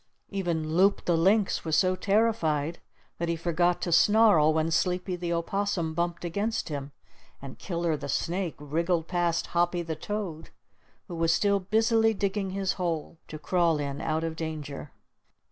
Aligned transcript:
Even 0.29 0.75
Loup 0.75 1.05
the 1.05 1.15
Lynx 1.15 1.63
was 1.63 1.75
so 1.75 1.95
terrified 1.95 2.79
that 3.19 3.29
he 3.29 3.35
forgot 3.35 3.83
to 3.83 3.91
snarl 3.91 4.51
when 4.51 4.71
Sleepy 4.71 5.15
the 5.15 5.31
Opossum 5.31 5.93
bumped 5.93 6.25
against 6.25 6.69
him, 6.69 6.91
and 7.39 7.59
Killer 7.59 7.95
the 7.95 8.09
Snake 8.09 8.55
wriggled 8.57 9.07
past 9.07 9.45
Hoppy 9.53 9.83
the 9.83 9.95
Toad 9.95 10.49
who 11.07 11.13
was 11.15 11.31
still 11.31 11.59
busily 11.59 12.15
digging 12.15 12.49
his 12.49 12.73
hole 12.73 13.19
to 13.27 13.37
crawl 13.37 13.77
in 13.79 14.01
out 14.01 14.23
of 14.23 14.35
danger. 14.35 14.91